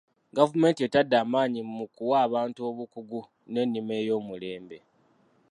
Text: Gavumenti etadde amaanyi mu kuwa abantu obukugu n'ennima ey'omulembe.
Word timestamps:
Gavumenti 0.37 0.81
etadde 0.83 1.15
amaanyi 1.23 1.61
mu 1.77 1.85
kuwa 1.95 2.17
abantu 2.27 2.59
obukugu 2.69 3.19
n'ennima 3.51 3.93
ey'omulembe. 4.01 4.77